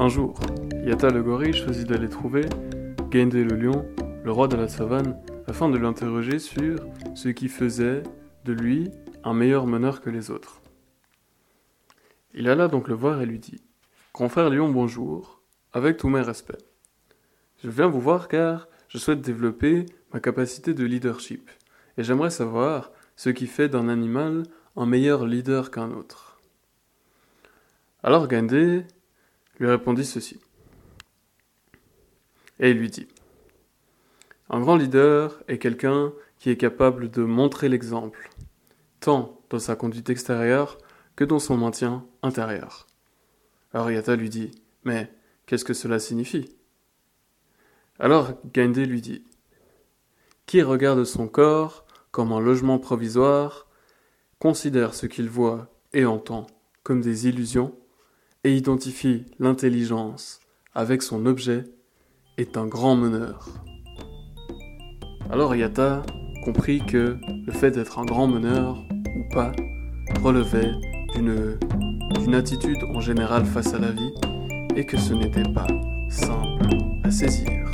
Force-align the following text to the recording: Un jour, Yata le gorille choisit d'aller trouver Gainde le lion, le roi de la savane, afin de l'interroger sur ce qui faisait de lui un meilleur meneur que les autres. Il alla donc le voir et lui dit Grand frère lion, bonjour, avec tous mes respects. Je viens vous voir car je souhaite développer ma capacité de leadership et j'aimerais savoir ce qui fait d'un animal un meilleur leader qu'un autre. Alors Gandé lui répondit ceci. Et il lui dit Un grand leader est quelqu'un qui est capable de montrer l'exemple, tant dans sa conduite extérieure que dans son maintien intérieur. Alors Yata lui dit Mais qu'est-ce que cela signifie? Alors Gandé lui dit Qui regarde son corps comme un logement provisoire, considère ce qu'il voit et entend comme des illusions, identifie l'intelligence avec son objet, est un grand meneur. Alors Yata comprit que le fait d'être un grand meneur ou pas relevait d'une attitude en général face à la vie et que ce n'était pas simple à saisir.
Un 0.00 0.08
jour, 0.08 0.38
Yata 0.84 1.10
le 1.10 1.24
gorille 1.24 1.52
choisit 1.52 1.88
d'aller 1.88 2.08
trouver 2.08 2.42
Gainde 3.10 3.34
le 3.34 3.56
lion, 3.56 3.84
le 4.22 4.30
roi 4.30 4.46
de 4.46 4.54
la 4.54 4.68
savane, 4.68 5.20
afin 5.48 5.68
de 5.68 5.76
l'interroger 5.76 6.38
sur 6.38 6.78
ce 7.16 7.28
qui 7.30 7.48
faisait 7.48 8.04
de 8.44 8.52
lui 8.52 8.92
un 9.24 9.34
meilleur 9.34 9.66
meneur 9.66 10.00
que 10.00 10.08
les 10.08 10.30
autres. 10.30 10.62
Il 12.32 12.48
alla 12.48 12.68
donc 12.68 12.86
le 12.86 12.94
voir 12.94 13.20
et 13.20 13.26
lui 13.26 13.40
dit 13.40 13.60
Grand 14.14 14.28
frère 14.28 14.50
lion, 14.50 14.70
bonjour, 14.70 15.42
avec 15.72 15.96
tous 15.96 16.08
mes 16.08 16.20
respects. 16.20 16.64
Je 17.64 17.68
viens 17.68 17.88
vous 17.88 18.00
voir 18.00 18.28
car 18.28 18.68
je 18.86 18.98
souhaite 18.98 19.20
développer 19.20 19.84
ma 20.14 20.20
capacité 20.20 20.74
de 20.74 20.84
leadership 20.84 21.50
et 21.96 22.04
j'aimerais 22.04 22.30
savoir 22.30 22.92
ce 23.16 23.30
qui 23.30 23.48
fait 23.48 23.68
d'un 23.68 23.88
animal 23.88 24.44
un 24.76 24.86
meilleur 24.86 25.26
leader 25.26 25.72
qu'un 25.72 25.90
autre. 25.90 26.40
Alors 28.04 28.28
Gandé 28.28 28.84
lui 29.58 29.68
répondit 29.68 30.04
ceci. 30.04 30.40
Et 32.60 32.70
il 32.70 32.78
lui 32.78 32.90
dit 32.90 33.08
Un 34.50 34.60
grand 34.60 34.76
leader 34.76 35.42
est 35.48 35.58
quelqu'un 35.58 36.12
qui 36.38 36.50
est 36.50 36.56
capable 36.56 37.10
de 37.10 37.22
montrer 37.22 37.68
l'exemple, 37.68 38.30
tant 39.00 39.40
dans 39.50 39.58
sa 39.58 39.76
conduite 39.76 40.10
extérieure 40.10 40.78
que 41.16 41.24
dans 41.24 41.38
son 41.38 41.56
maintien 41.56 42.04
intérieur. 42.22 42.86
Alors 43.72 43.90
Yata 43.90 44.16
lui 44.16 44.30
dit 44.30 44.50
Mais 44.84 45.12
qu'est-ce 45.46 45.64
que 45.64 45.74
cela 45.74 45.98
signifie? 45.98 46.54
Alors 47.98 48.32
Gandé 48.54 48.86
lui 48.86 49.00
dit 49.00 49.24
Qui 50.46 50.62
regarde 50.62 51.04
son 51.04 51.28
corps 51.28 51.84
comme 52.10 52.32
un 52.32 52.40
logement 52.40 52.78
provisoire, 52.78 53.66
considère 54.38 54.94
ce 54.94 55.06
qu'il 55.06 55.28
voit 55.28 55.68
et 55.92 56.04
entend 56.04 56.46
comme 56.82 57.00
des 57.00 57.28
illusions, 57.28 57.74
identifie 58.56 59.24
l'intelligence 59.38 60.40
avec 60.74 61.02
son 61.02 61.26
objet, 61.26 61.64
est 62.36 62.56
un 62.56 62.66
grand 62.66 62.94
meneur. 62.94 63.48
Alors 65.30 65.54
Yata 65.56 66.02
comprit 66.44 66.80
que 66.86 67.16
le 67.46 67.52
fait 67.52 67.72
d'être 67.72 67.98
un 67.98 68.04
grand 68.04 68.26
meneur 68.26 68.78
ou 69.04 69.34
pas 69.34 69.52
relevait 70.22 70.70
d'une 71.16 72.34
attitude 72.34 72.82
en 72.94 73.00
général 73.00 73.44
face 73.44 73.74
à 73.74 73.78
la 73.78 73.90
vie 73.90 74.14
et 74.76 74.86
que 74.86 74.96
ce 74.96 75.14
n'était 75.14 75.52
pas 75.52 75.66
simple 76.08 76.68
à 77.02 77.10
saisir. 77.10 77.67